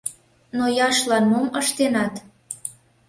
Нояшлан 0.57 1.23
мом 1.31 1.47
ыштенат? 1.61 2.13